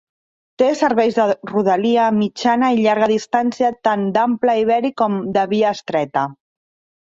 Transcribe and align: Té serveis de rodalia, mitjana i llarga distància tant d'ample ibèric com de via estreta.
Té 0.59 0.67
serveis 0.77 1.17
de 1.17 1.25
rodalia, 1.51 2.05
mitjana 2.21 2.69
i 2.77 2.79
llarga 2.85 3.09
distància 3.11 3.69
tant 3.89 4.09
d'ample 4.17 4.57
ibèric 4.63 4.97
com 5.03 5.21
de 5.37 5.45
via 5.55 5.77
estreta. 5.79 6.27